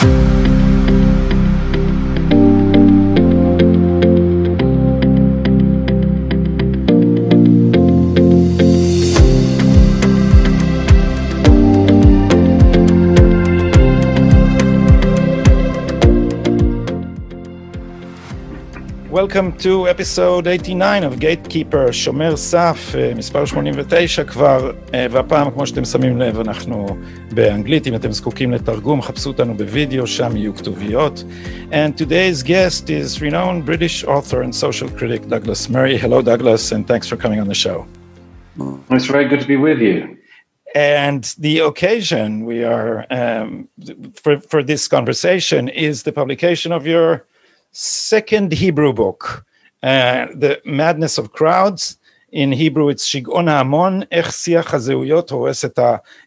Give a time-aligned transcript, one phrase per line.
[0.00, 0.39] Thank you.
[19.39, 26.17] Welcome to episode 89 of Gatekeeper, שומר סף, מספר 89 כבר, והפעם, כמו שאתם שמים
[26.17, 26.97] לב, אנחנו
[27.31, 31.23] באנגלית, אם אתם זקוקים לתרגום, חפשו אותנו בווידאו, שם יהיו כתוביות.
[31.71, 35.97] And today's guest is renowned British author and social critic Douglas Murray.
[35.97, 37.85] Hello, Douglas, and thanks for coming on the show.
[38.91, 40.17] It's very good to be with you.
[40.75, 43.69] And the occasion we are um,
[44.23, 47.25] for, for this conversation is the publication of your
[47.72, 49.44] second Hebrew book,
[49.82, 51.96] uh, The Madness of Crowds.
[52.32, 54.06] In Hebrew, it's Shigon amon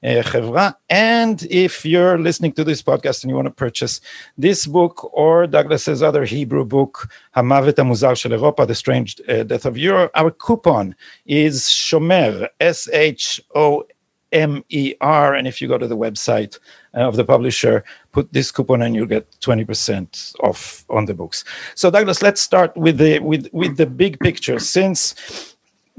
[0.03, 4.01] uh, And if you're listening to this podcast and you want to purchase
[4.37, 9.65] this book or Douglas's other Hebrew book, Hamavet Amuzar Shel Europa, The Strange uh, Death
[9.65, 10.93] of Europe, our coupon
[11.25, 13.85] is Shomer, S H O
[14.33, 15.33] M-E-R.
[15.33, 16.59] And if you go to the website
[16.95, 21.45] uh, of the publisher, put this coupon and you'll get 20% off on the books.
[21.75, 24.59] So Douglas, let's start with the with with the big picture.
[24.59, 25.55] Since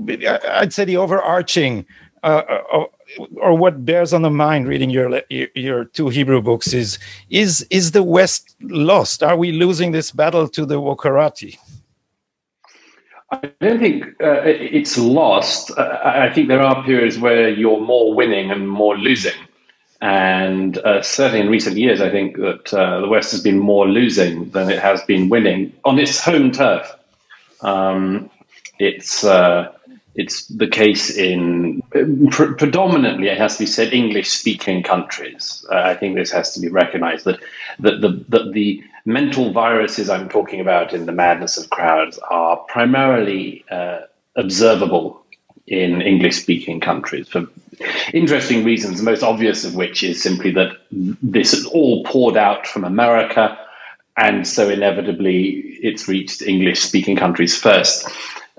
[0.09, 1.87] I'd say the overarching
[2.23, 2.85] uh, uh,
[3.37, 6.99] or what bears on the mind reading your your two Hebrew books is
[7.31, 9.23] is is the West lost?
[9.23, 11.59] Are we losing this battle to the Wokarati?
[13.31, 15.71] I don't think uh, it's lost.
[15.77, 19.33] Uh, I think there are periods where you're more winning and more losing.
[20.01, 23.89] And uh, certainly in recent years, I think that uh, the West has been more
[23.89, 26.95] losing than it has been winning on its home turf.
[27.63, 28.31] Um,
[28.79, 29.73] it's uh,
[30.15, 31.83] it's the case in
[32.31, 35.65] pre- predominantly, it has to be said, English-speaking countries.
[35.73, 37.41] Uh, I think this has to be recognised that
[37.81, 42.57] that the that the mental viruses I'm talking about in the madness of crowds are
[42.69, 44.01] primarily uh,
[44.37, 45.23] observable
[45.67, 47.47] in English speaking countries for
[48.13, 52.67] interesting reasons, the most obvious of which is simply that this is all poured out
[52.67, 53.59] from America,
[54.17, 58.09] and so inevitably it's reached English speaking countries first.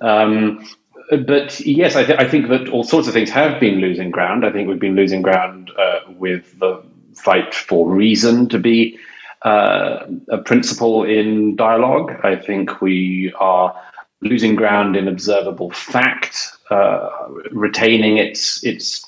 [0.01, 0.67] Um,
[1.09, 4.44] but yes, I, th- I, think that all sorts of things have been losing ground.
[4.44, 6.83] I think we've been losing ground uh, with the
[7.13, 9.00] fight for reason to be
[9.45, 12.19] uh, a principle in dialogue.
[12.23, 13.79] I think we are
[14.22, 17.09] losing ground in observable fact, uh,
[17.51, 19.06] retaining its its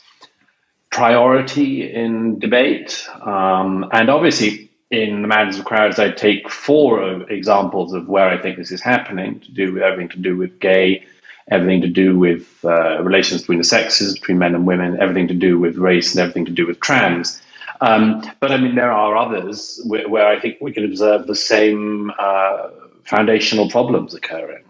[0.92, 7.94] priority in debate, um, and obviously in the madness of crowds, I take four examples
[7.94, 11.04] of where I think this is happening to do with everything to do with gay,
[11.50, 15.34] everything to do with uh, relations between the sexes, between men and women, everything to
[15.34, 17.42] do with race, and everything to do with trans.
[17.82, 21.36] Um, but I mean, there are others where, where, I think we can observe the
[21.36, 22.70] same uh,
[23.04, 24.64] foundational problems occurring.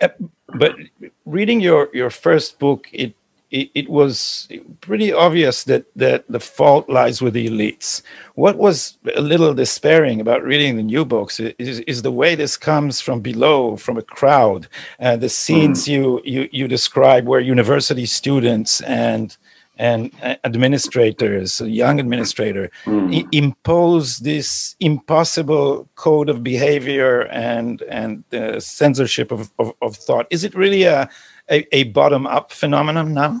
[0.00, 0.08] Uh,
[0.48, 0.76] but
[1.24, 3.14] reading your, your first book, it,
[3.50, 4.48] it, it was
[4.80, 8.02] pretty obvious that, that the fault lies with the elites.
[8.34, 12.56] What was a little despairing about reading the new books is, is the way this
[12.56, 14.68] comes from below, from a crowd.
[15.00, 15.88] Uh, the scenes mm.
[15.88, 19.36] you, you, you describe where university students and
[19.80, 20.12] and
[20.44, 23.26] administrators, young administrator, mm.
[23.32, 30.26] impose this impossible code of behavior and and uh, censorship of, of, of, thought.
[30.28, 31.08] Is it really a,
[31.50, 33.40] a, a bottom up phenomenon now?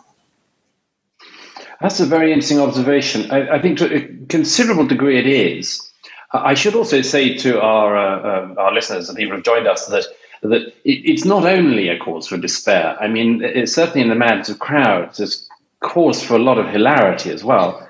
[1.82, 3.30] That's a very interesting observation.
[3.30, 5.86] I, I, think to a considerable degree it is.
[6.32, 9.66] I should also say to our uh, uh, our listeners and people who have joined
[9.66, 10.06] us that
[10.42, 12.96] that it, it's not only a cause for despair.
[12.98, 15.49] I mean, certainly in the madness of crowds, there's
[15.80, 17.86] cause for a lot of hilarity as well,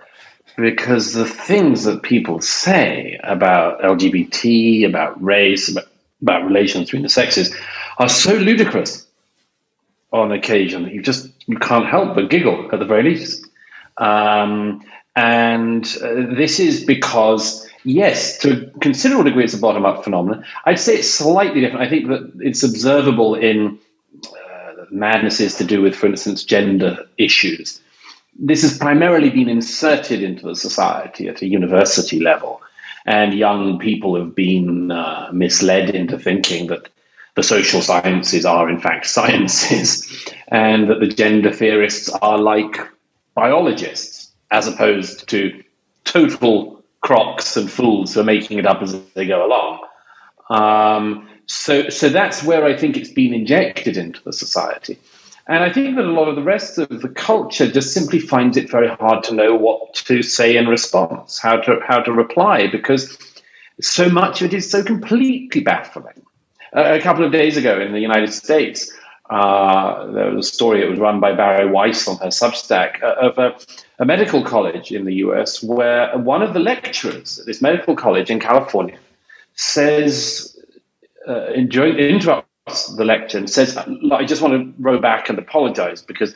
[0.57, 5.87] because the things that people say about LGBT, about race, about,
[6.23, 7.55] about relations between the sexes
[7.99, 9.07] are so ludicrous
[10.13, 13.47] on occasion that you just you can't help but giggle at the very least.
[13.97, 14.83] Um,
[15.15, 20.45] and uh, this is because, yes, to a considerable degree, it's a bottom up phenomenon.
[20.65, 21.85] I'd say it's slightly different.
[21.85, 23.79] I think that it's observable in
[24.91, 27.81] madness is to do with, for instance, gender issues.
[28.43, 32.63] This has primarily been inserted into the society at a university level,
[33.05, 36.89] and young people have been uh, misled into thinking that
[37.37, 40.11] the social sciences are, in fact, sciences,
[40.49, 42.79] and that the gender theorists are like
[43.35, 45.63] biologists, as opposed to
[46.05, 49.87] total crocs and fools who are making it up as they go along.
[50.49, 54.99] Um, so, so that's where I think it's been injected into the society.
[55.51, 58.57] And I think that a lot of the rest of the culture just simply finds
[58.57, 62.69] it very hard to know what to say in response, how to how to reply,
[62.69, 63.19] because
[63.81, 66.23] so much of it is so completely baffling.
[66.73, 68.93] Uh, a couple of days ago in the United States,
[69.31, 73.17] uh, there was a story that was run by Bari Weiss on her Substack uh,
[73.17, 73.59] of a,
[73.99, 78.31] a, medical college in the US where one of the lecturers at this medical college
[78.31, 78.99] in California
[79.57, 80.57] says,
[81.27, 82.50] uh, interrupts
[82.97, 86.35] the lecture and says, I just want to row back and apologize because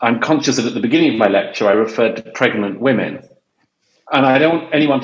[0.00, 3.26] I'm conscious that at the beginning of my lecture I referred to pregnant women.
[4.12, 5.00] And I don't want anyone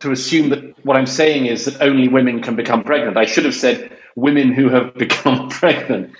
[0.00, 3.16] to, assume that what I'm saying is that only women can become pregnant.
[3.16, 6.14] I should have said women who have become pregnant.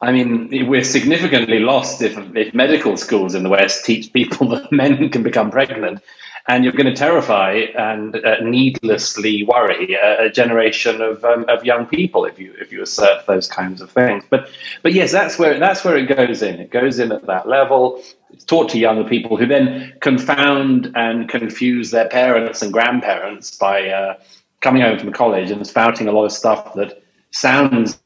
[0.00, 4.72] I mean, we're significantly lost if, if medical schools in the West teach people that
[4.72, 6.02] men can become pregnant
[6.48, 11.64] and you're going to terrify and uh, needlessly worry a, a generation of, um, of
[11.64, 14.24] young people if you if you assert those kinds of things.
[14.28, 14.50] But
[14.82, 16.60] but yes, that's where that's where it goes in.
[16.60, 18.02] It goes in at that level.
[18.30, 23.88] It's taught to younger people who then confound and confuse their parents and grandparents by
[23.88, 24.14] uh,
[24.60, 27.02] coming home from college and spouting a lot of stuff that
[27.32, 27.98] sounds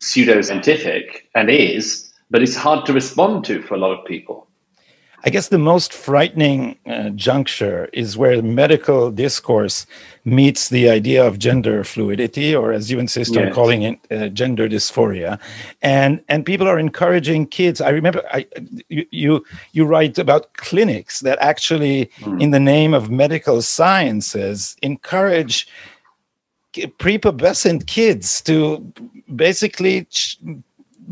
[0.00, 4.45] pseudo scientific and is, but it's hard to respond to for a lot of people.
[5.26, 9.84] I guess the most frightening uh, juncture is where medical discourse
[10.24, 13.48] meets the idea of gender fluidity, or as you insist yes.
[13.48, 15.40] on calling it, uh, gender dysphoria,
[15.82, 17.80] and and people are encouraging kids.
[17.80, 18.46] I remember I,
[18.88, 22.40] you you write about clinics that actually, mm.
[22.40, 25.66] in the name of medical sciences, encourage
[26.72, 28.92] prepubescent kids to
[29.34, 30.06] basically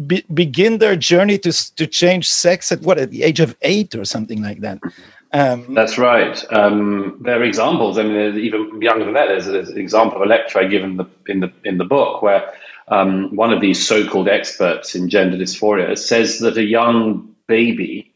[0.07, 3.95] be, begin their journey to to change sex at what at the age of eight
[3.95, 4.79] or something like that.
[5.33, 6.45] Um, That's right.
[6.53, 7.99] Um, there are examples.
[7.99, 9.27] I mean, even younger than that.
[9.27, 11.85] There's, there's, an example of a lecture I give in the in the in the
[11.85, 12.53] book where
[12.89, 18.13] um, one of these so-called experts in gender dysphoria says that a young baby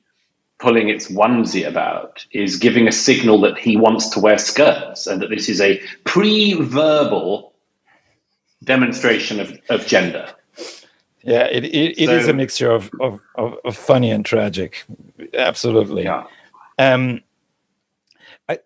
[0.58, 5.22] pulling its onesie about is giving a signal that he wants to wear skirts, and
[5.22, 7.52] that this is a pre-verbal
[8.62, 10.28] demonstration of, of gender.
[11.28, 14.86] Yeah, it, it, it so, is a mixture of, of, of, funny and tragic.
[15.34, 16.04] Absolutely.
[16.04, 16.24] Yeah.
[16.78, 17.20] Um,
[18.48, 18.58] I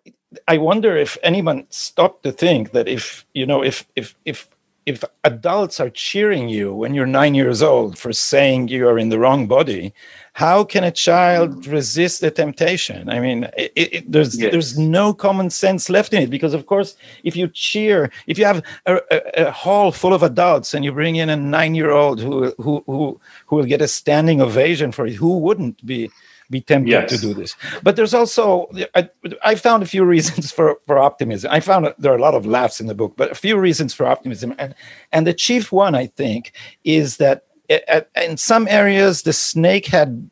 [0.47, 4.47] I wonder if anyone stopped to think that if you know if if if
[4.85, 9.09] if adults are cheering you when you're nine years old for saying you are in
[9.09, 9.93] the wrong body,
[10.33, 11.71] how can a child mm.
[11.71, 13.07] resist the temptation?
[13.07, 14.51] I mean, it, it, there's yes.
[14.51, 18.45] there's no common sense left in it because, of course, if you cheer, if you
[18.45, 21.91] have a, a, a hall full of adults and you bring in a nine year
[21.91, 26.09] old who who who who will get a standing ovation for it, who wouldn't be?
[26.49, 27.09] be tempted yes.
[27.09, 27.55] to do this.
[27.81, 29.09] But there's also I,
[29.43, 31.49] I, found a few reasons for for optimism.
[31.51, 33.93] I found there are a lot of laughs in the book, but a few reasons
[33.93, 34.75] for optimism, and
[35.11, 36.53] and the chief one I think
[36.83, 40.29] is that in some areas the snake had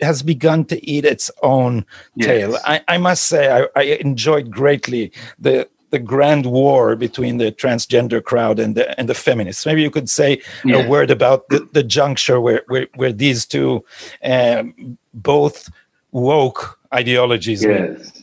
[0.00, 1.84] has begun to eat its own
[2.14, 2.26] yes.
[2.26, 2.58] tail.
[2.64, 8.22] I, I, must say I, I enjoyed greatly the the grand war between the transgender
[8.24, 9.66] crowd and the and the feminists.
[9.66, 10.76] Maybe you could say yeah.
[10.76, 13.84] a word about the, the juncture where, where where these two
[14.24, 15.70] um, both
[16.10, 17.62] woke ideologies.
[17.62, 18.22] Yes,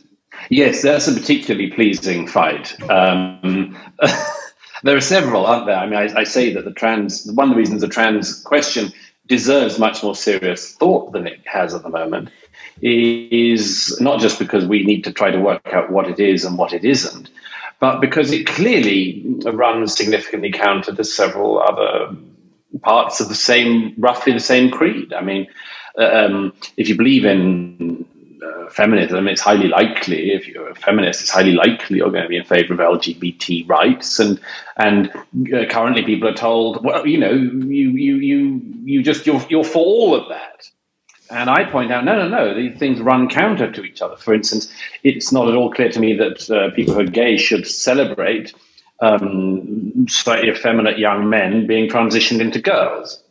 [0.50, 2.80] yes, that's a particularly pleasing fight.
[2.90, 3.76] Um,
[4.82, 5.76] there are several, aren't there?
[5.76, 8.92] I mean, I, I, say that the trans one of the reasons the trans question
[9.26, 12.30] deserves much more serious thought than it has at the moment
[12.82, 16.58] is not just because we need to try to work out what it is and
[16.58, 17.30] what it isn't,
[17.78, 22.16] but because it clearly runs significantly counter to several other
[22.82, 25.12] parts of the same, roughly the same creed.
[25.12, 25.46] I mean,
[25.96, 28.19] um, if you believe in uh,
[28.70, 32.36] feminism, it's highly likely, if you're a feminist, it's highly likely you're going to be
[32.36, 34.18] in favor of LGBT rights.
[34.18, 34.40] And
[34.76, 39.44] and uh, currently, people are told, well, you know, you you you you just you're
[39.48, 40.66] you're for all of that.
[41.30, 44.16] And I point out, no, no, no, these things run counter to each other.
[44.16, 44.72] For instance,
[45.04, 48.52] it's not at all clear to me that uh, people who are gay should celebrate
[49.00, 53.22] um, slightly effeminate young men being transitioned into girls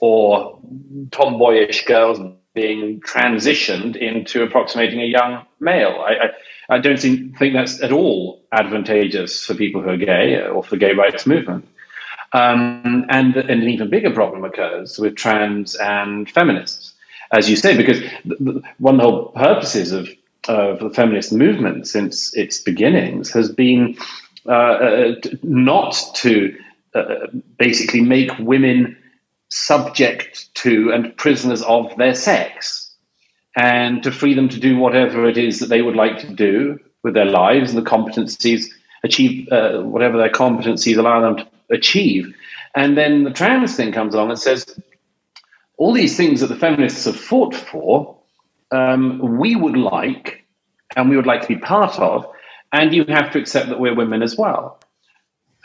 [0.00, 0.58] or
[1.10, 2.20] tomboyish girls
[2.60, 5.94] being transitioned into approximating a young male.
[6.10, 10.26] I, I, I don't think, think that's at all advantageous for people who are gay
[10.54, 11.66] or for the gay rights movement.
[12.32, 16.94] Um, and, and an even bigger problem occurs with trans and feminists
[17.32, 18.00] as you say, because
[18.78, 20.08] one of the whole purposes of,
[20.48, 23.96] of the feminist movement since its beginnings has been
[24.46, 26.56] uh, uh, not to
[26.94, 27.26] uh,
[27.58, 28.96] basically make women
[29.48, 32.94] subject to and prisoners of their sex
[33.56, 36.78] and to free them to do whatever it is that they would like to do
[37.02, 38.66] with their lives and the competencies
[39.04, 42.34] achieve uh, whatever their competencies allow them to achieve
[42.74, 44.78] and then the trans thing comes along and says
[45.78, 48.18] all these things that the feminists have fought for,
[48.72, 50.44] um, we would like,
[50.96, 52.26] and we would like to be part of,
[52.72, 54.77] and you have to accept that we're women as well.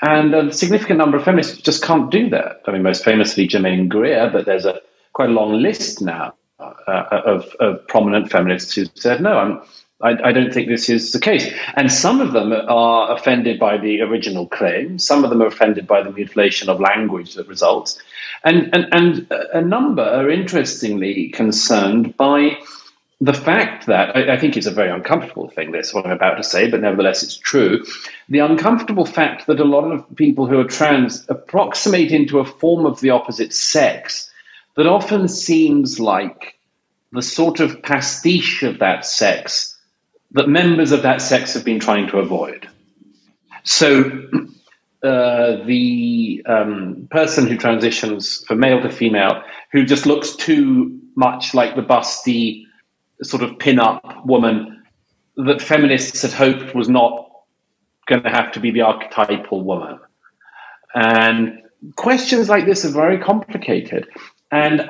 [0.04, 2.62] And a significant number of feminists just can't do that.
[2.68, 4.82] I mean, most famously Germaine Greer, but there's a
[5.14, 9.64] quite a long list now uh, of, of prominent feminists who said, no,
[10.02, 11.50] I, I, don't think this is the case.
[11.76, 15.00] And some of them are offended by the original claim.
[15.00, 17.98] Some of them are offended by the mutilation of language that results.
[18.44, 22.58] And, and, and a number are interestingly concerned by
[23.24, 26.36] the fact that I, I, think it's a very uncomfortable thing, this, what I'm about
[26.36, 27.86] to say, but nevertheless it's true.
[28.28, 32.86] The uncomfortable fact that a lot of people who are trans approximate into a form
[32.86, 34.30] of the opposite sex
[34.76, 36.60] that often seems like
[37.14, 39.80] the sort of pastiche of that sex
[40.32, 42.68] that members of that sex have been trying to avoid.
[43.64, 44.02] So
[45.04, 51.54] uh, the um, person who transitions from male to female, who just looks too much
[51.54, 52.66] like the busty
[53.22, 54.84] sort of pin-up woman
[55.38, 57.30] that feminists had hoped was not
[58.08, 60.00] going to have to be the archetypal woman.
[60.94, 61.62] And
[61.96, 64.08] questions like this are very complicated.
[64.52, 64.90] And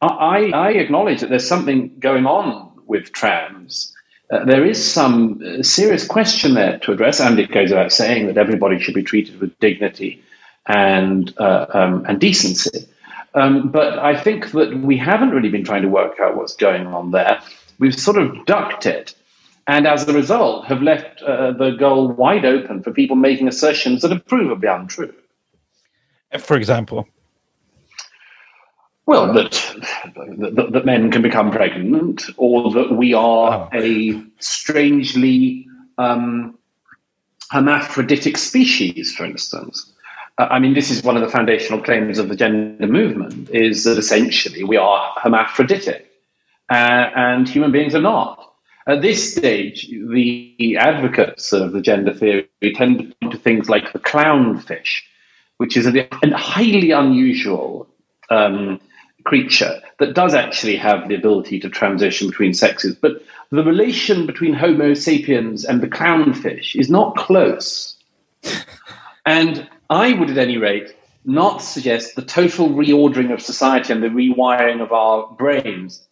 [0.00, 3.94] I, I acknowledge that there's something going on with trans.
[4.30, 8.26] Uh, there is some uh, serious question there to address, and it goes without saying
[8.26, 10.22] that everybody should be treated with dignity
[10.66, 12.86] and uh, um, and decency.
[13.34, 16.86] Um, but I think that we haven't really been trying to work out what's going
[16.86, 17.40] on there.
[17.80, 19.14] We've sort of ducked it,
[19.66, 24.02] and as a result, have left uh, the goal wide open for people making assertions
[24.02, 25.14] that are provably untrue.
[26.38, 27.08] For example,
[29.06, 29.52] well, that,
[30.14, 33.76] that, that men can become pregnant, or that we are oh.
[33.76, 36.58] a strangely um,
[37.50, 39.90] hermaphroditic species, for instance.
[40.38, 43.84] Uh, I mean, this is one of the foundational claims of the gender movement: is
[43.84, 46.09] that essentially we are hermaphroditic,
[46.70, 48.46] and human beings are not.
[48.86, 53.92] At this stage, the advocates of the gender theory tend to point to things like
[53.92, 55.02] the clownfish,
[55.58, 57.88] which is a, a highly unusual
[58.30, 58.80] um,
[59.24, 62.94] creature that does actually have the ability to transition between sexes.
[62.94, 67.96] But the relation between Homo sapiens and the clownfish is not close.
[69.26, 74.08] and I would, at any rate, not suggest the total reordering of society and the
[74.08, 76.08] rewiring of our brains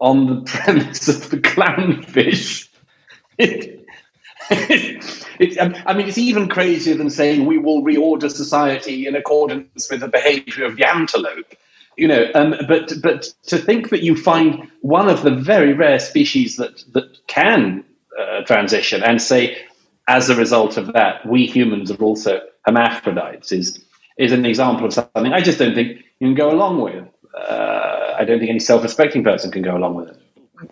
[0.00, 2.68] on the premise of the clownfish.
[3.38, 3.86] It,
[4.50, 10.00] it, I mean, it's even crazier than saying we will reorder society in accordance with
[10.00, 11.54] the behavior of the antelope
[11.98, 15.98] you know, um, but but to think that you find one of the very rare
[15.98, 17.84] species that that can
[18.16, 19.58] uh, transition and say,
[20.06, 23.84] as a result of that, we humans are also hermaphrodites is
[24.16, 27.04] is an example of something I just don't think you can go along with.
[27.36, 30.20] Uh, I don't think any self-respecting person can go along with it.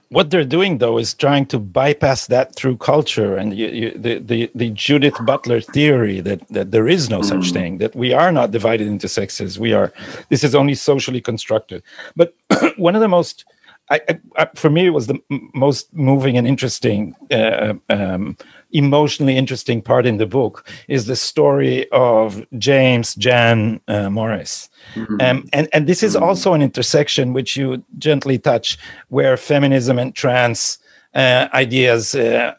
[0.08, 4.18] What they're doing though is trying to bypass that through culture and you, you, the,
[4.18, 7.52] the, the Judith Butler theory that, that there is no such mm.
[7.52, 9.60] thing that we are not divided into sexes.
[9.60, 9.92] We are
[10.28, 11.84] this is only socially constructed.
[12.16, 12.34] But
[12.76, 13.44] one of the most
[13.88, 14.00] I,
[14.36, 15.20] I, for me, it was the
[15.54, 18.36] most moving and interesting, uh, um,
[18.72, 25.20] emotionally interesting part in the book is the story of James Jan uh, Morris, mm-hmm.
[25.20, 26.24] um, and and this is mm-hmm.
[26.24, 30.78] also an intersection which you gently touch, where feminism and trans
[31.14, 32.54] uh, ideas uh,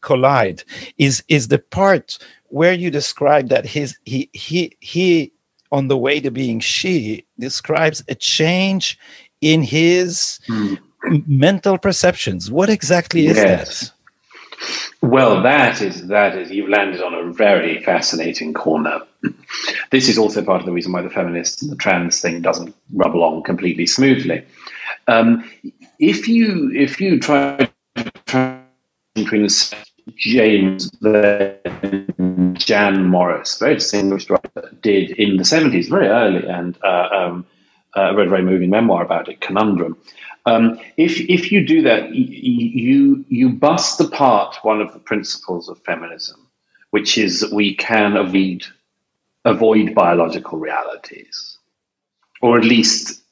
[0.00, 0.62] collide.
[0.98, 2.18] Is is the part
[2.48, 5.32] where you describe that his he he he
[5.72, 8.98] on the way to being she describes a change
[9.40, 10.78] in his mm.
[11.26, 12.50] mental perceptions.
[12.50, 13.80] What exactly is yes.
[13.80, 13.92] that?
[15.02, 19.00] Well, that is that is you've landed on a very fascinating corner.
[19.90, 22.74] This is also part of the reason why the feminist and the trans thing doesn't
[22.94, 24.44] rub along completely smoothly.
[25.08, 25.50] Um,
[25.98, 27.70] if you if you try
[28.26, 28.60] to
[29.14, 29.48] between
[30.16, 30.90] James
[32.54, 37.46] Jan Morris, very distinguished writer, did in the seventies, very early, and uh, um,
[37.96, 39.96] uh, I read a very moving memoir about it, Conundrum.
[40.46, 45.78] Um, if if you do that, you you bust apart one of the principles of
[45.82, 46.48] feminism,
[46.90, 48.64] which is that we can avoid
[49.44, 51.58] avoid biological realities,
[52.40, 53.22] or at least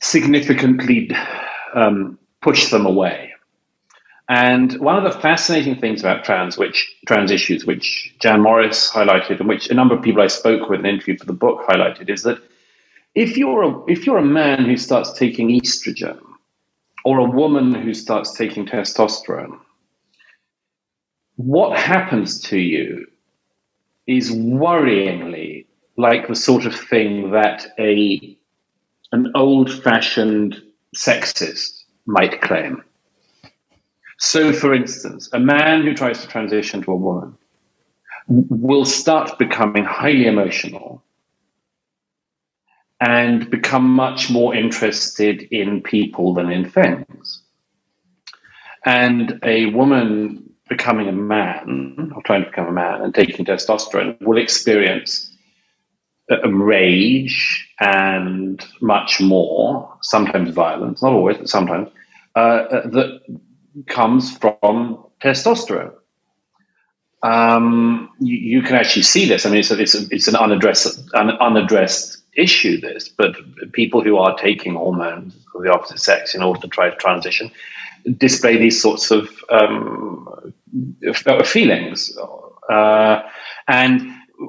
[0.00, 1.10] significantly
[1.74, 3.32] um, push them away.
[4.28, 9.40] And one of the fascinating things about trans, which trans issues, which Jan Morris highlighted,
[9.40, 11.66] and which a number of people I spoke with in an interview for the book
[11.66, 12.40] highlighted, is that
[13.14, 16.20] if you're a, if you're a man who starts taking estrogen
[17.04, 19.58] or a woman who starts taking testosterone,
[21.36, 23.06] what happens to you
[24.06, 28.36] is worryingly like the sort of thing that a
[29.12, 30.62] an old fashioned
[30.94, 32.82] sexist might claim.
[34.18, 37.36] So, for instance, a man who tries to transition to a woman
[38.28, 41.02] will start becoming highly emotional
[43.00, 47.42] and become much more interested in people than in things.
[48.84, 54.20] And a woman becoming a man, or trying to become a man and taking testosterone,
[54.20, 55.30] will experience
[56.46, 61.88] rage and much more, sometimes violence, not always, but sometimes,
[62.36, 63.20] uh, that
[63.86, 65.92] comes from testosterone.
[67.22, 69.44] Um, you, you, can actually see this.
[69.44, 73.36] I mean, it's, it's, it's an unaddressed, an unaddressed issue, this, but
[73.72, 77.50] people who are taking hormones of the opposite sex in order to try to transition
[78.16, 80.54] display these sorts of um,
[81.44, 82.16] feelings.
[82.68, 83.22] Uh,
[83.68, 84.00] and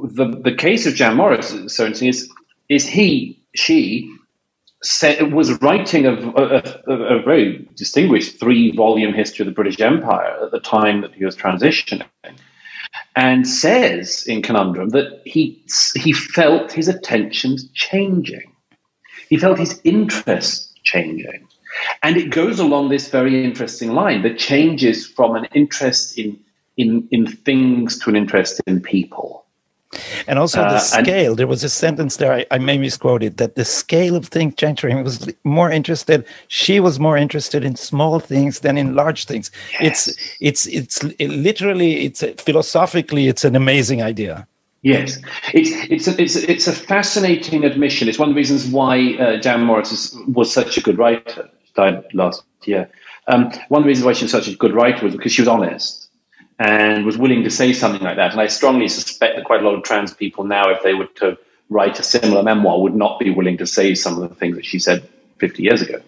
[0.03, 2.29] the, the case of Jan Morris, so is,
[2.69, 4.15] is he, she,
[4.83, 10.37] said, was writing a, a, a very distinguished three volume history of the British Empire
[10.43, 12.05] at the time that he was transitioning
[13.15, 15.63] and says in Conundrum that he,
[15.95, 18.53] he felt his attentions changing.
[19.29, 21.47] He felt his interest changing.
[22.03, 26.39] And it goes along this very interesting line that changes from an interest in,
[26.77, 29.45] in, in things to an interest in people.
[30.27, 31.35] And also the uh, scale.
[31.35, 34.55] There was a sentence there I, I may misquote it that the scale of things
[34.55, 35.03] changed for him.
[35.03, 36.25] Was more interested.
[36.47, 39.51] She was more interested in small things than in large things.
[39.79, 40.07] Yes.
[40.07, 44.47] It's it's it's it literally it's philosophically it's an amazing idea.
[44.83, 45.19] Yes,
[45.53, 48.07] it's it's a, it's a, it's a fascinating admission.
[48.09, 51.49] It's one of the reasons why uh, Jan Morris is, was such a good writer.
[51.75, 52.89] Died last year.
[53.27, 55.41] Um, one of the reasons why she was such a good writer was because she
[55.41, 56.00] was honest
[56.61, 58.33] and was willing to say something like that.
[58.33, 61.07] And I strongly suspect that quite a lot of trans people now, if they were
[61.15, 61.35] to
[61.69, 64.65] write a similar memoir, would not be willing to say some of the things that
[64.65, 65.07] she said
[65.39, 65.99] 50 years ago.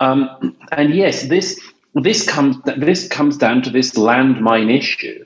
[0.00, 1.60] Um, and yes, this
[1.94, 5.24] this comes this comes down to this landmine issue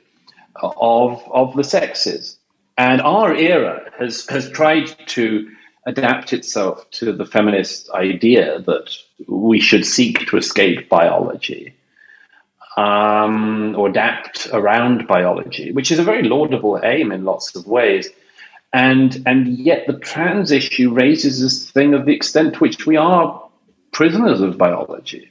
[0.55, 2.37] of of the sexes,
[2.77, 5.49] and our era has has tried to
[5.87, 8.95] adapt itself to the feminist idea that
[9.27, 11.73] we should seek to escape biology
[12.79, 18.09] um, or adapt around biology, which is a very laudable aim in lots of ways.
[18.71, 22.95] And, and yet the trans issue raises this thing of the extent to which we
[22.95, 23.43] are
[23.91, 25.29] prisoners of biology.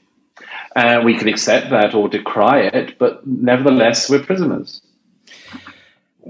[0.76, 4.82] Uh, we can accept that or decry it, but nevertheless, we're prisoners.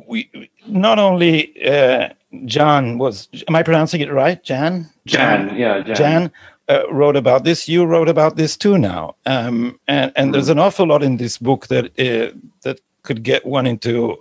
[0.07, 0.31] We
[0.67, 2.11] not only uh,
[2.45, 3.29] Jan was.
[3.49, 4.43] Am I pronouncing it right?
[4.45, 4.89] Jan.
[5.07, 5.49] Jan.
[5.49, 5.81] Jan yeah.
[5.81, 5.97] Jan.
[5.97, 6.33] Jan
[6.69, 7.69] uh, wrote about this.
[7.69, 11.39] You wrote about this too now, um, and and there's an awful lot in this
[11.39, 14.17] book that uh, that could get one into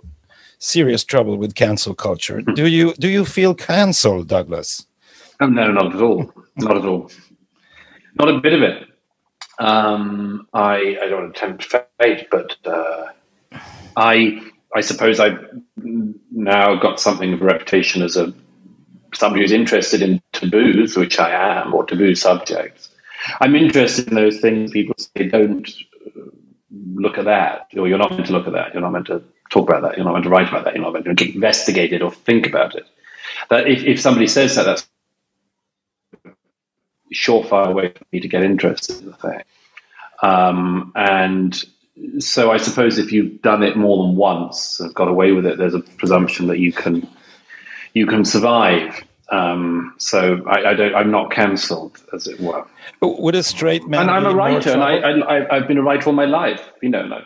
[0.58, 2.40] serious trouble with cancel culture.
[2.40, 2.54] Hmm.
[2.54, 4.86] Do you do you feel cancelled, Douglas?
[5.40, 6.32] Um, no, not at all.
[6.56, 7.10] Not at all.
[8.18, 8.88] Not a bit of it.
[9.58, 13.06] Um, I I don't tempt fate, but uh,
[13.96, 14.40] I
[14.74, 15.38] I suppose I've
[15.76, 18.32] now got something of a reputation as a
[19.14, 22.90] somebody who's interested in taboos, which I am, or taboo subjects,
[23.40, 25.68] I'm interested in those things people say, don't
[26.94, 29.22] look at that, or you're not meant to look at that, you're not meant to
[29.50, 31.92] talk about that, you're not meant to write about that, you're not meant to investigate
[31.92, 32.84] it or think about it.
[33.50, 34.86] That if, if somebody says that, that's
[36.24, 36.30] a
[37.14, 39.42] surefire way for me to get interested in the thing.
[40.22, 41.64] Um, and
[42.18, 45.58] so I suppose if you've done it more than once and got away with it,
[45.58, 47.08] there's a presumption that you can
[47.94, 49.04] you can survive.
[49.30, 50.94] Um, so I, I, don't.
[50.94, 52.64] I'm not cancelled, as it were.
[53.02, 54.02] Would a straight man?
[54.02, 56.70] And I'm a writer, and I, I, have been a writer all my life.
[56.80, 57.22] You know, no.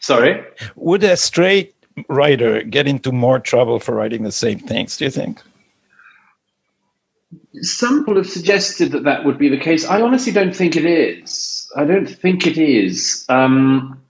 [0.00, 0.42] Sorry.
[0.76, 1.74] Would a straight
[2.08, 4.96] writer get into more trouble for writing the same things?
[4.96, 5.42] Do you think?
[7.60, 9.84] Some people have suggested that that would be the case.
[9.84, 11.70] I honestly don't think it is.
[11.76, 13.26] I don't think it is.
[13.28, 14.00] Um,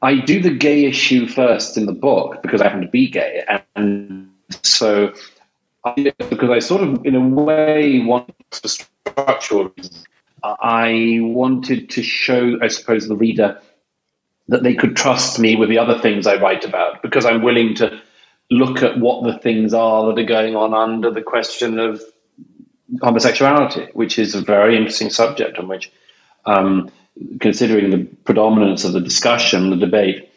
[0.00, 3.44] I do the gay issue first in the book because I happen to be gay,
[3.76, 4.29] and
[4.62, 5.12] so,
[5.84, 9.72] I, because I sort of, in a way, want to structural
[10.42, 13.60] I wanted to show, I suppose, the reader
[14.48, 17.74] that they could trust me with the other things I write about because I'm willing
[17.76, 18.00] to
[18.50, 22.02] look at what the things are that are going on under the question of
[23.00, 25.92] homosexuality, which is a very interesting subject on which,
[26.46, 26.90] um,
[27.40, 30.29] considering the predominance of the discussion, the debate,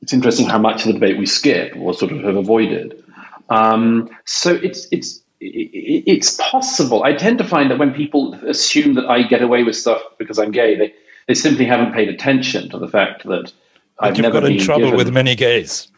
[0.00, 3.02] it's interesting how much of the debate we skip or sort of have avoided.
[3.48, 7.04] Um, so it's it's it's possible.
[7.04, 10.38] I tend to find that when people assume that I get away with stuff because
[10.38, 10.94] I'm gay, they
[11.26, 13.52] they simply haven't paid attention to the fact that
[13.98, 14.96] I've you've never got in trouble given...
[14.96, 15.88] with many gays.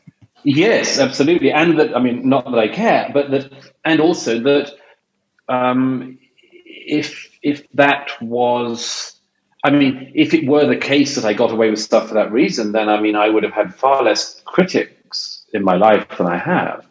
[0.42, 3.52] Yes, absolutely, and that I mean, not that I care, but that,
[3.84, 4.72] and also that
[5.48, 6.18] um,
[6.64, 9.19] if if that was,
[9.62, 12.33] I mean, if it were the case that I got away with stuff for that
[12.33, 16.27] reason, then I mean, I would have had far less critics in my life than
[16.27, 16.87] I have,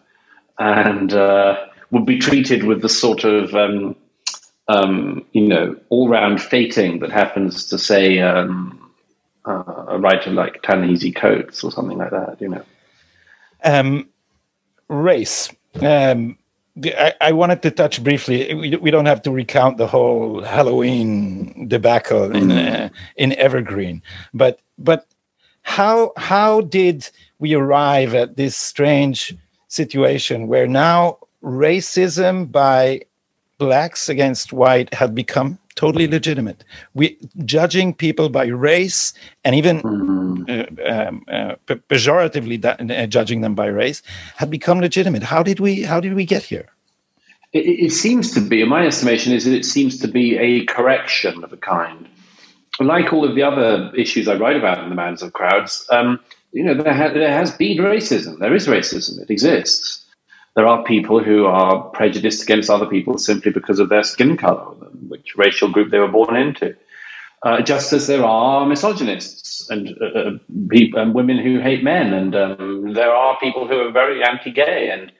[0.60, 3.96] and uh, would be treated with the sort of um,
[4.68, 8.92] um, you know all-round fating that happens to say um,
[9.46, 12.40] uh, a writer like Ta-Nehisi Coates or something like that.
[12.40, 12.66] You know,
[13.64, 14.10] um,
[14.88, 15.50] race.
[15.82, 16.39] Um,
[16.86, 18.54] I, I, wanted to touch briefly.
[18.54, 22.86] We, we, don't have to recount the whole Halloween debacle in mm-hmm.
[22.86, 24.02] uh, in Evergreen,
[24.34, 25.06] but but
[25.62, 29.36] how how did we arrive at this strange
[29.68, 33.02] situation where now racism by
[33.58, 36.66] blacks against white had become totally legitimate.
[36.94, 39.14] We judging people by race
[39.46, 40.44] and even mm-hmm.
[40.50, 41.56] uh, um, uh,
[41.90, 44.04] pejoratively uh, judging them by race
[44.36, 45.24] had become legitimate.
[45.24, 45.84] How did we?
[45.84, 46.68] How did we get here?
[47.54, 50.66] It, it seems to be, in my estimation, is that it seems to be a
[50.66, 52.10] correction of a kind.
[52.80, 56.20] Like all of the other issues I write about in the Madness of Crowds, um,
[56.52, 58.40] you know, there, ha- there has been racism.
[58.40, 59.20] There is racism.
[59.24, 60.06] It exists.
[60.56, 64.66] There are people who are prejudiced against other people simply because of their skin color,
[65.08, 66.76] which racial group they were born into.
[67.42, 70.32] Uh, just as there are misogynists and, uh, uh
[70.70, 74.90] people, and women who hate men, and um, there are people who are very anti-gay,
[74.92, 75.12] and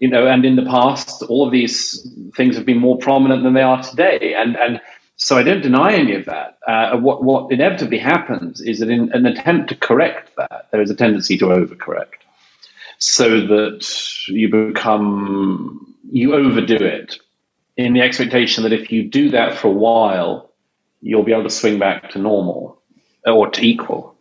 [0.00, 3.52] you know, and in the past, all of these things have been more prominent than
[3.52, 4.80] they are today, and and
[5.16, 6.58] so I don't deny any of that.
[6.66, 10.90] Uh, what what inevitably happens is that in an attempt to correct that, there is
[10.90, 12.17] a tendency to overcorrect
[12.98, 13.88] so that
[14.28, 17.18] you become, you overdo it
[17.76, 20.50] in the expectation that if you do that for a while,
[21.00, 22.82] you'll be able to swing back to normal
[23.24, 24.16] or to equal.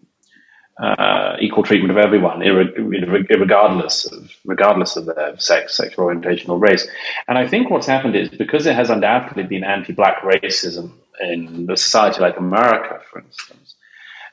[0.79, 6.87] Uh, equal treatment of everyone, regardless of regardless of their sex, sexual orientation, or race.
[7.27, 11.75] And I think what's happened is because there has undoubtedly been anti-black racism in a
[11.75, 13.73] society like America, for instance,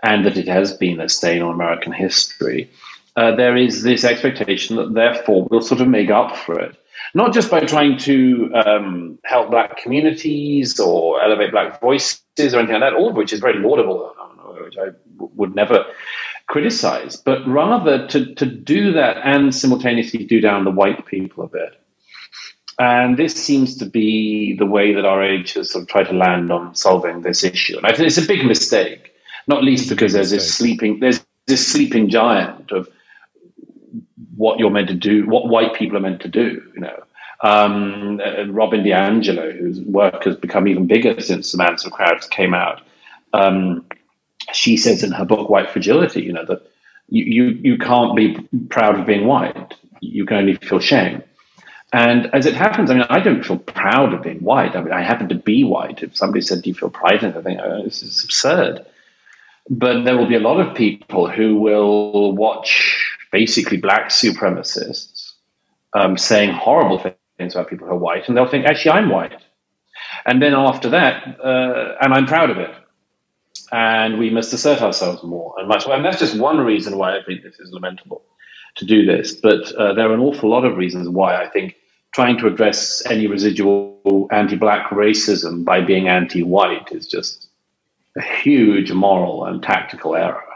[0.02, 2.68] and that it has been a stain on American history
[3.16, 6.76] uh, there is this expectation that therefore we'll sort of make up for it.
[7.14, 12.80] Not just by trying to um, help black communities or elevate black voices or anything
[12.80, 14.14] like that, all of which is very laudable,
[14.60, 15.84] which I would never
[16.46, 21.48] criticize, but rather to, to do that and simultaneously do down the white people a
[21.48, 21.80] bit.
[22.78, 26.12] And this seems to be the way that our age has sort of tried to
[26.12, 27.76] land on solving this issue.
[27.76, 29.12] And I think it's a big mistake,
[29.46, 32.88] not least because there's this sleeping, there's this sleeping giant of
[34.36, 36.62] what you're meant to do, what white people are meant to do.
[36.74, 37.04] You know,
[37.42, 38.20] um,
[38.50, 42.80] Robin DiAngelo, whose work has become even bigger since of Crowds came out.
[43.32, 43.84] Um,
[44.52, 46.62] she says in her book White Fragility, you know, that
[47.08, 49.74] you, you, you can't be proud of being white.
[50.00, 51.22] You can only feel shame.
[51.92, 54.74] And as it happens, I mean, I don't feel proud of being white.
[54.74, 56.02] I mean, I happen to be white.
[56.02, 58.84] If somebody said, "Do you feel pride in it?" I think oh, this is absurd.
[59.70, 65.32] But there will be a lot of people who will watch basically black supremacists
[65.92, 66.98] um, saying horrible
[67.36, 69.34] things about people who are white, and they'll think, actually, I'm white.
[70.24, 72.70] And then after that, uh, and I'm proud of it.
[73.72, 75.84] And we must assert ourselves more and much.
[75.86, 78.22] And that's just one reason why I think this is lamentable
[78.76, 79.32] to do this.
[79.32, 81.74] But uh, there are an awful lot of reasons why I think
[82.12, 87.48] trying to address any residual anti black racism by being anti white is just
[88.16, 90.53] a huge moral and tactical error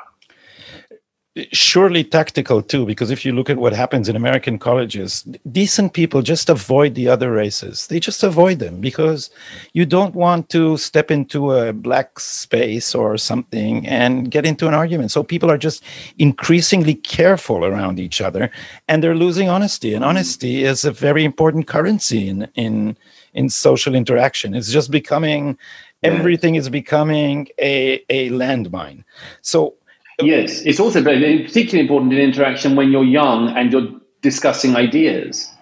[1.53, 6.23] surely tactical too because if you look at what happens in american colleges decent people
[6.23, 7.87] just avoid the other races.
[7.87, 9.31] They just avoid them because
[9.73, 14.75] you don't want to step into a black space or something and get into an
[14.75, 15.11] argument.
[15.11, 15.83] So people are just
[16.19, 18.51] increasingly careful around each other
[18.89, 19.95] and they're losing honesty.
[19.95, 22.97] And honesty is a very important currency in in
[23.35, 24.55] in social interaction.
[24.55, 25.59] It's just becoming
[26.03, 29.05] everything is becoming a a landmine.
[29.43, 29.75] So
[30.21, 33.89] Yes, it's also particularly important in interaction when you're young and you're
[34.21, 35.53] discussing ideas.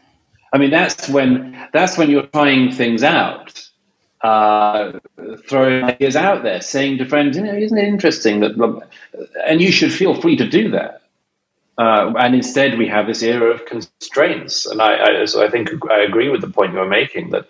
[0.52, 3.68] I mean, that's when that's when you're trying things out,
[4.22, 4.92] uh,
[5.46, 8.82] throwing ideas out there, saying to friends, you know, isn't it interesting that,
[9.46, 11.02] and you should feel free to do that.
[11.76, 15.68] Uh, and instead, we have this era of constraints, and I, I, so I think
[15.90, 17.46] I agree with the point you were making that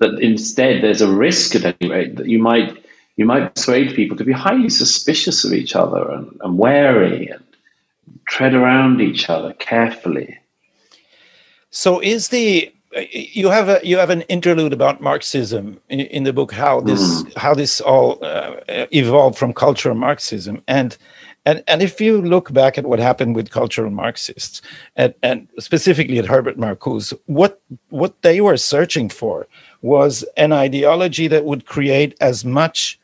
[0.00, 2.84] that instead there's a risk at any rate that you might
[3.18, 7.44] you might persuade people to be highly suspicious of each other and, and wary and
[8.26, 10.38] tread around each other carefully.
[11.70, 12.72] So, is the
[13.10, 17.22] you have a you have an interlude about Marxism in, in the book how this
[17.22, 17.36] mm.
[17.36, 18.56] how this all uh,
[18.90, 20.96] evolved from cultural Marxism and
[21.44, 24.62] and and if you look back at what happened with cultural Marxists
[24.96, 29.46] and, and specifically at Herbert Marcuse, what what they were searching for
[29.82, 32.97] was an ideology that would create as much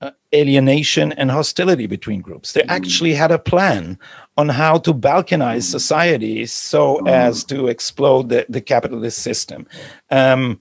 [0.00, 2.52] uh, alienation and hostility between groups.
[2.52, 3.98] They actually had a plan
[4.36, 9.66] on how to balkanize society so as to explode the, the capitalist system.
[10.10, 10.60] Um,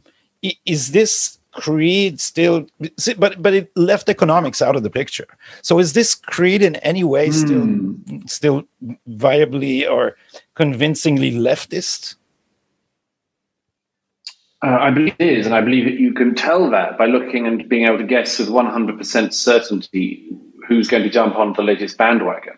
[0.66, 2.68] is this creed still
[3.18, 5.28] but but it left economics out of the picture
[5.62, 8.28] so is this creed in any way still mm.
[8.28, 8.64] still
[9.08, 10.18] viably or
[10.56, 12.16] convincingly leftist
[14.64, 17.46] uh, I believe it is, and I believe that you can tell that by looking
[17.48, 20.30] and being able to guess with 100% certainty
[20.68, 22.54] who's going to jump on the latest bandwagon.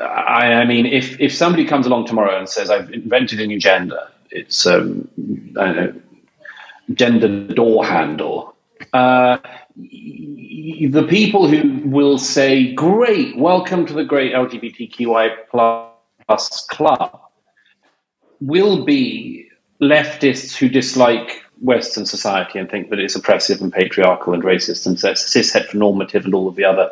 [0.00, 3.58] I, I, mean, if, if somebody comes along tomorrow and says, I've invented a new
[3.58, 5.92] gender, it's um, know,
[6.94, 8.54] gender door handle,
[8.94, 9.36] uh,
[9.76, 17.20] the people who will say, Great, welcome to the great LGBTQI plus club,
[18.40, 19.47] will be
[19.80, 24.98] leftists who dislike Western society and think that it's oppressive and patriarchal and racist and
[24.98, 26.90] cis heteronormative and all of the other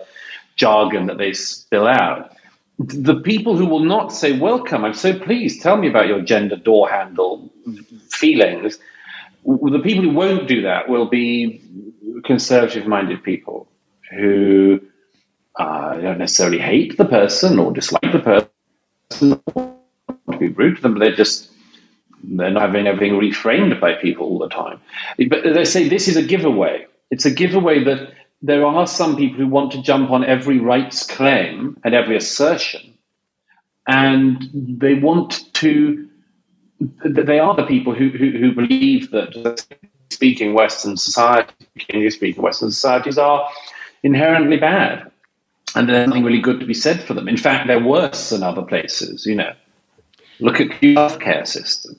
[0.56, 2.32] jargon that they spill out.
[2.78, 6.56] The people who will not say, Welcome, I'm so pleased, tell me about your gender
[6.56, 7.50] door handle
[8.10, 8.78] feelings.
[9.44, 11.62] The people who won't do that will be
[12.24, 13.68] conservative minded people
[14.10, 14.80] who
[15.54, 19.76] uh, don't necessarily hate the person or dislike the person or
[20.32, 21.50] to be rude to them, but they're just
[22.26, 24.80] they're not having everything reframed by people all the time.
[25.28, 26.86] But they say this is a giveaway.
[27.10, 28.12] It's a giveaway that
[28.42, 32.94] there are some people who want to jump on every rights claim and every assertion,
[33.86, 36.08] and they want to.
[37.04, 39.64] They are the people who, who, who believe that
[40.10, 43.48] speaking Western society, speaking Western societies are
[44.02, 45.10] inherently bad,
[45.74, 47.28] and there's nothing really good to be said for them.
[47.28, 49.24] In fact, they're worse than other places.
[49.24, 49.52] You know,
[50.40, 51.96] Look at the healthcare system.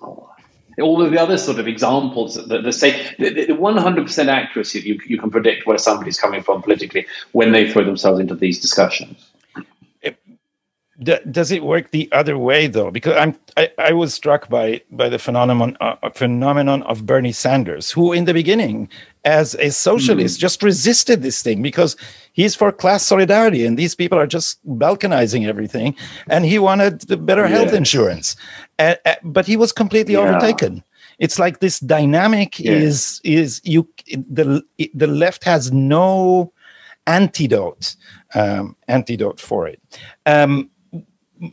[0.80, 5.00] All of the other sort of examples that, that, say the, the 100% accuracy you,
[5.08, 9.28] you can predict where somebody's coming from politically when they throw themselves into these discussions
[11.00, 12.90] does it work the other way though?
[12.90, 17.92] Because I'm I, I was struck by by the phenomenon uh, phenomenon of Bernie Sanders,
[17.92, 18.90] who in the beginning,
[19.24, 20.42] as a socialist, mm.
[20.42, 21.96] just resisted this thing because
[22.38, 25.96] he's for class solidarity, and these people are just balkanizing everything,
[26.30, 27.52] and he wanted better yes.
[27.52, 28.38] health insurance,
[28.80, 30.22] uh, uh, but he was completely yeah.
[30.22, 30.84] overtaken.
[31.20, 32.72] It's like this dynamic yeah.
[32.72, 36.54] is is you the the left has no
[37.08, 37.96] antidote
[38.36, 39.82] um, antidote for it.
[40.26, 40.70] Um,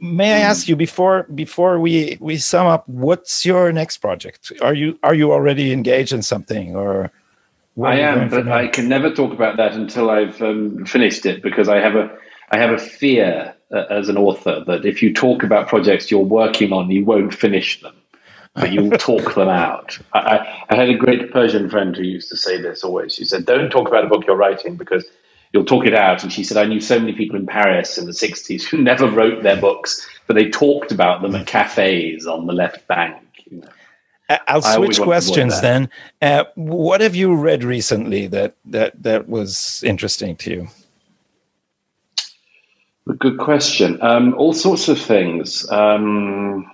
[0.01, 4.53] may I ask you before before we we sum up, what's your next project?
[4.61, 7.11] Are you are you already engaged in something or?
[7.83, 11.69] I am, but I can never talk about that until I've um, finished it because
[11.69, 12.17] I have a
[12.51, 16.21] I have a fear uh, as an author that if you talk about projects you're
[16.21, 17.97] working on, you won't finish them,
[18.55, 19.99] but you'll talk them out.
[20.13, 23.15] I, I, had a great Persian friend who used to say this always.
[23.15, 25.05] She said, "Don't talk about a book you're writing because
[25.55, 26.23] you'll talk it out.
[26.23, 29.09] And she said, I knew so many people in Paris in the 60s who never
[29.09, 33.23] wrote their books, but they talked about them at cafes on the left bank.
[33.47, 33.69] You know.
[34.29, 35.91] I'll switch questions then.
[36.23, 40.69] Uh, what have you read recently that, that, that was interesting to you?
[43.19, 44.01] Good question.
[44.01, 45.71] Um, all sorts of things.
[45.71, 46.71] Um,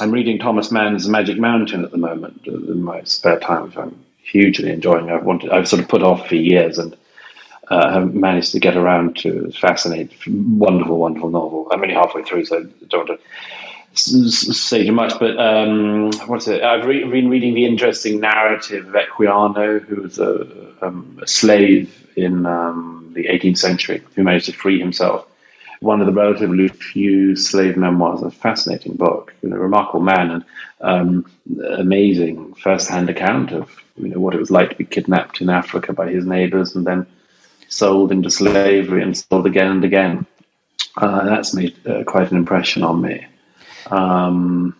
[0.00, 4.04] I'm reading Thomas Mann's Magic Mountain at the moment in my spare time, which I'm
[4.22, 5.10] hugely enjoying.
[5.10, 6.94] I've wanted, I've sort of put off for years, and
[7.68, 9.50] uh, have managed to get around to.
[9.52, 11.68] fascinating, wonderful, wonderful novel.
[11.72, 13.26] I'm only halfway through, so don't want to
[13.94, 15.18] say too much.
[15.18, 16.62] But um, what's it?
[16.62, 22.10] I've re- been reading the interesting narrative of Equiano, who was a, um, a slave
[22.16, 25.26] in um, the 18th century, who managed to free himself.
[25.80, 28.22] One of the relatively few slave memoirs.
[28.22, 29.34] A fascinating book.
[29.42, 30.44] You know, remarkable man and
[30.80, 31.30] um,
[31.76, 35.92] amazing first-hand account of you know what it was like to be kidnapped in Africa
[35.92, 37.06] by his neighbors and then
[37.68, 40.26] sold into slavery and sold again and again.
[40.96, 43.26] Uh, that's made uh, quite an impression on me.
[43.86, 44.76] Um,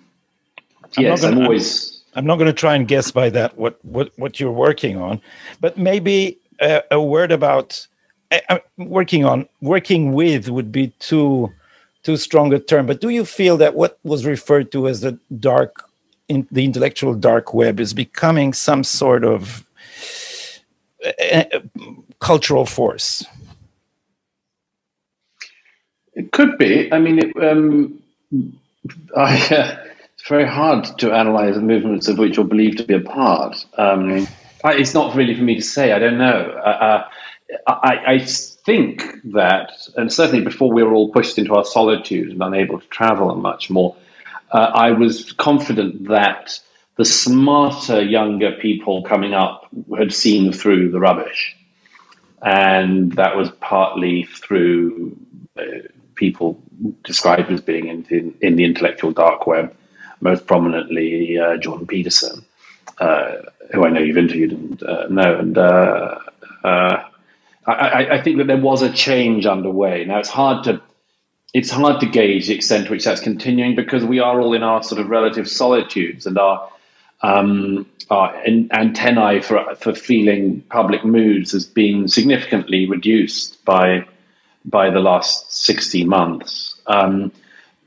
[0.96, 2.02] I'm yes, gonna, I'm always.
[2.14, 4.96] I'm, I'm not going to try and guess by that what what what you're working
[4.96, 5.20] on,
[5.60, 7.86] but maybe a, a word about
[8.30, 11.52] uh, working on working with would be too
[12.02, 12.86] too strong a term.
[12.86, 15.88] But do you feel that what was referred to as the dark,
[16.28, 19.64] in, the intellectual dark web, is becoming some sort of
[21.04, 21.44] uh,
[22.20, 23.24] cultural force?
[26.14, 26.92] It could be.
[26.92, 28.02] I mean, it, um,
[29.16, 29.76] I, uh,
[30.14, 33.64] it's very hard to analyze the movements of which you're believed to be a part.
[33.76, 34.26] Um,
[34.64, 35.92] it's not really for me to say.
[35.92, 36.60] I don't know.
[36.64, 37.08] Uh, uh,
[37.66, 38.18] I, I,
[38.64, 42.86] think that, and certainly before we were all pushed into our solitude and unable to
[42.86, 43.96] travel and much more,
[44.52, 46.60] uh, I was confident that
[46.96, 49.66] the smarter younger people coming up
[49.98, 51.56] had seen through the rubbish.
[52.42, 55.16] And that was partly through
[55.58, 55.62] uh,
[56.22, 56.56] people
[57.02, 59.74] described as being in, in, the intellectual dark web,
[60.20, 62.44] most prominently uh, Jordan Peterson,
[62.98, 63.32] uh,
[63.72, 65.36] who I know you've interviewed and uh, know.
[65.40, 66.18] And uh,
[66.62, 67.02] uh,
[67.66, 70.04] I, I, think that there was a change underway.
[70.04, 70.80] Now it's hard to
[71.52, 74.62] it's hard to gauge the extent to which that's continuing because we are all in
[74.62, 76.70] our sort of relative solitudes and our
[77.22, 84.06] um, our antennae for for feeling public moods has been significantly reduced by
[84.64, 86.80] by the last sixty months.
[86.86, 87.32] Um,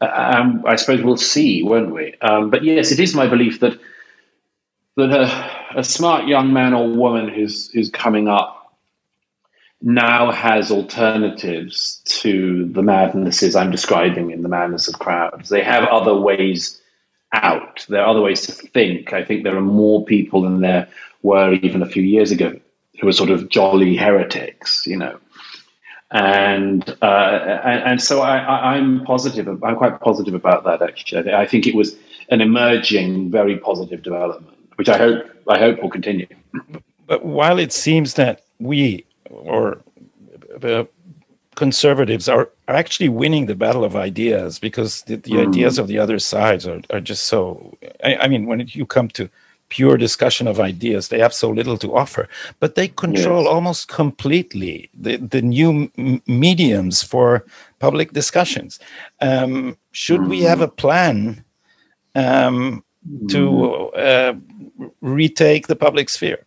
[0.02, 2.16] I suppose we'll see, won't we?
[2.22, 3.80] Um, but yes, it is my belief that
[4.98, 8.76] that a, a smart young man or woman who's who's coming up
[9.82, 15.50] now has alternatives to the madnesses I'm describing in the madness of crowds.
[15.50, 16.82] They have other ways
[17.34, 17.86] out.
[17.90, 19.14] There are other ways to think.
[19.14, 20.88] I think there are more people than there
[21.22, 22.60] were even a few years ago
[23.00, 25.20] who are sort of jolly heretics, you know.
[26.16, 29.50] And uh, and, and, so I, am positive.
[29.62, 30.82] I'm quite positive about that.
[30.82, 31.98] Actually, I think it was
[32.30, 36.28] an emerging, very positive development, which I hope I hope will continue.
[37.06, 39.82] But while it seems that we or
[40.58, 40.88] the
[41.56, 45.48] conservatives are, are actually winning the battle of ideas because the, the mm.
[45.50, 49.08] ideas of the other sides are, are just so I, I, mean when you come
[49.10, 49.30] to
[49.70, 52.28] pure discussion of ideas they have so little to offer
[52.60, 53.52] but they control yes.
[53.52, 57.46] almost completely the, the new m- mediums for
[57.80, 58.80] public discussions
[59.22, 60.30] um, should mm.
[60.30, 61.44] we have a plan
[62.16, 63.30] um, mm.
[63.30, 64.34] to uh,
[65.02, 66.46] retake the public sphere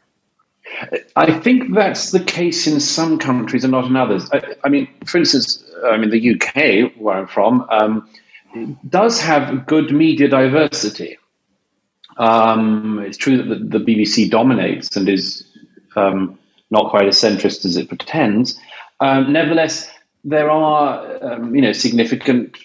[1.16, 4.28] I think that's the case in some countries and not in others.
[4.32, 8.08] I, I mean, for instance, I mean the UK, where I'm from, um,
[8.88, 11.17] does have good media diversity.
[12.18, 15.44] Um, it's true that the, the, BBC dominates and is
[15.94, 16.38] um,
[16.70, 18.58] not quite as centrist as it pretends.
[19.00, 19.88] Um, nevertheless,
[20.24, 22.56] there are um, you know significant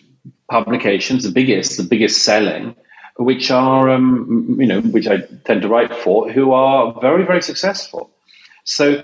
[0.49, 2.75] publications, the biggest, the biggest selling,
[3.17, 7.41] which are, um, you know, which I tend to write for, who are very, very
[7.41, 8.09] successful.
[8.63, 9.01] So,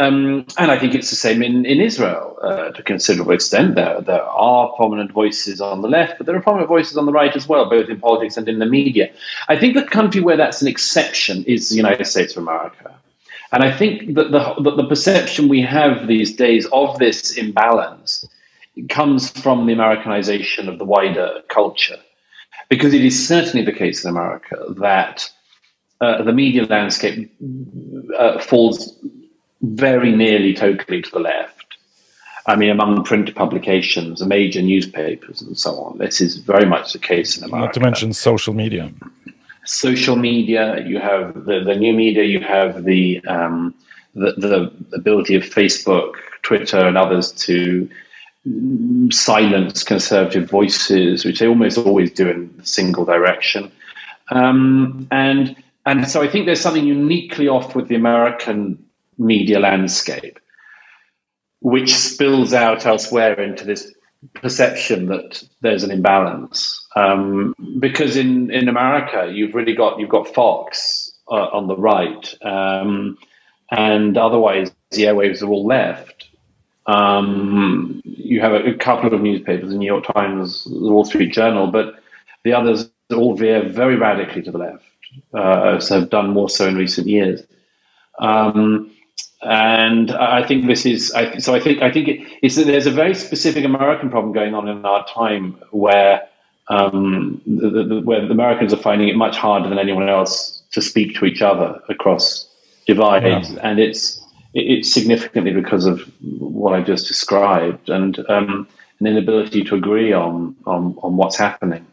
[0.00, 3.74] um, and I think it's the same in, in Israel uh, to a considerable extent.
[3.74, 7.12] There, there are prominent voices on the left, but there are prominent voices on the
[7.12, 9.12] right as well, both in politics and in the media.
[9.48, 12.94] I think the country where that's an exception is the United States of America.
[13.52, 18.24] And I think that the, that the perception we have these days of this imbalance
[18.88, 21.98] comes from the Americanization of the wider culture
[22.70, 25.30] because it is certainly the case in America that
[26.00, 27.30] uh, the media landscape
[28.16, 28.96] uh, falls
[29.62, 31.76] very nearly totally to the left.
[32.46, 35.98] I mean, among print publications, the major newspapers, and so on.
[35.98, 37.66] This is very much the case in America.
[37.66, 38.90] Not to mention social media.
[39.64, 43.74] Social media, you have the, the new media, you have the, um,
[44.14, 47.88] the, the ability of Facebook, Twitter, and others to
[49.10, 53.70] silence conservative voices, which they almost always do in a single direction.
[54.30, 58.84] Um, and and so I think there's something uniquely off with the American
[59.20, 60.40] media landscape,
[61.60, 63.92] which spills out elsewhere into this
[64.34, 66.86] perception that there's an imbalance.
[66.96, 72.34] Um, because in, in America, you've really got you've got Fox uh, on the right,
[72.42, 73.18] um,
[73.70, 76.28] and otherwise the airwaves are all left.
[76.86, 81.32] Um, you have a, a, couple of newspapers, the New York Times, the Wall Street
[81.32, 82.02] Journal, but
[82.42, 84.84] the others all veer very radically to the left.
[85.32, 87.42] Uh, so have done more so in recent years.
[88.18, 88.90] Um,
[89.42, 91.54] and I think this is I, so.
[91.54, 94.68] I think I think it, it's that there's a very specific American problem going on
[94.68, 96.28] in our time where
[96.68, 100.82] um, the, the, where the Americans are finding it much harder than anyone else to
[100.82, 102.48] speak to each other across
[102.86, 103.60] divides, yeah.
[103.62, 104.20] and it's
[104.52, 110.56] it's significantly because of what I just described and um, an inability to agree on,
[110.66, 111.86] on, on what's happening.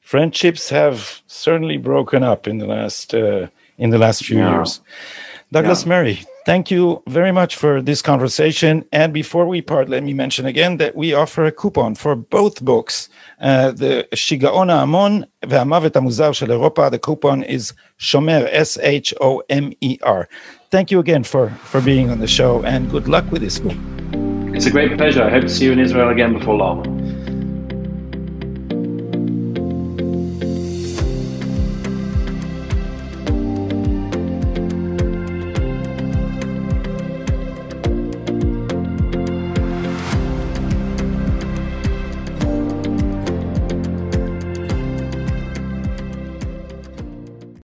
[0.00, 4.54] Friendships have certainly broken up in the last uh, in the last few yeah.
[4.54, 4.80] years.
[5.50, 5.88] Douglas yeah.
[5.88, 8.85] Murray, thank you very much for this conversation.
[8.91, 12.63] And before we part, let me mention again that we offer a coupon for both
[12.63, 13.09] books.
[13.39, 16.89] Uh, the שיגעון ההמון והמוות המוזר של אירופה.
[16.89, 20.27] The coupon is Shomer, S-H-O-M-E-R.
[20.71, 23.77] Thank you again for, for being on the show and good luck with this book.
[24.55, 25.23] It's a great pleasure.
[25.23, 27.14] I hope to see you in Israel again before long.